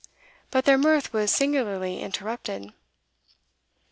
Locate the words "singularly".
1.29-1.99